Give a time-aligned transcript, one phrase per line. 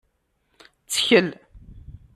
[0.83, 1.27] Ttkel!